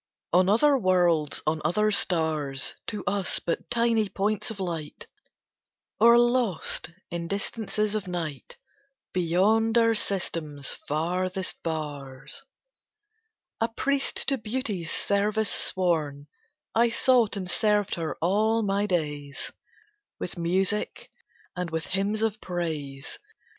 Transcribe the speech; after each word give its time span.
III 0.33 0.39
On 0.39 0.49
other 0.49 0.77
worlds, 0.79 1.43
on 1.45 1.61
other 1.63 1.91
stars, 1.91 2.75
To 2.87 3.03
us 3.05 3.37
but 3.37 3.69
tiny 3.69 4.09
points 4.09 4.49
of 4.49 4.59
light, 4.59 5.05
Or 5.99 6.17
lost 6.17 6.89
in 7.11 7.27
distances 7.27 7.93
of 7.93 8.07
night 8.07 8.57
Beyond 9.13 9.77
our 9.77 9.93
system's 9.93 10.71
farthest 10.71 11.61
bars, 11.61 12.43
A 13.59 13.67
priest 13.69 14.27
to 14.29 14.39
Beauty's 14.39 14.89
service 14.91 15.51
sworn, 15.51 16.25
I 16.73 16.89
sought 16.89 17.37
and 17.37 17.47
served 17.47 17.93
her 17.93 18.17
all 18.23 18.63
my 18.63 18.87
days, 18.87 19.51
With 20.17 20.35
music 20.35 21.11
and 21.55 21.69
with 21.69 21.85
hymns 21.85 22.23
of 22.23 22.41
praise. 22.41 23.19